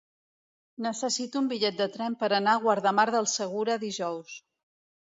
[0.85, 4.45] Necessito un bitllet de tren per anar a Guardamar del Segura dijous.